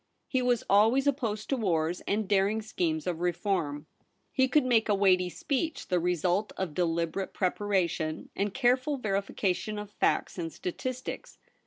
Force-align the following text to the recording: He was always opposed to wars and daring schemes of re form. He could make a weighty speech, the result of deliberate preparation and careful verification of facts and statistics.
He 0.27 0.41
was 0.41 0.63
always 0.67 1.05
opposed 1.05 1.47
to 1.49 1.57
wars 1.57 2.01
and 2.07 2.27
daring 2.27 2.63
schemes 2.63 3.05
of 3.05 3.19
re 3.21 3.31
form. 3.31 3.85
He 4.31 4.47
could 4.47 4.65
make 4.65 4.89
a 4.89 4.95
weighty 4.95 5.29
speech, 5.29 5.89
the 5.89 5.99
result 5.99 6.51
of 6.57 6.73
deliberate 6.73 7.35
preparation 7.35 8.31
and 8.35 8.51
careful 8.51 8.97
verification 8.97 9.77
of 9.77 9.91
facts 9.91 10.39
and 10.39 10.51
statistics. 10.51 11.37